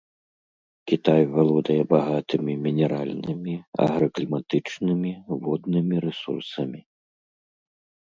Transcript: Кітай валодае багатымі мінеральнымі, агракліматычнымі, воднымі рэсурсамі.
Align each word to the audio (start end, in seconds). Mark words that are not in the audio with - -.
Кітай 0.91 1.23
валодае 1.33 1.75
багатымі 1.93 2.53
мінеральнымі, 2.67 3.53
агракліматычнымі, 3.85 5.11
воднымі 5.45 5.95
рэсурсамі. 6.07 6.81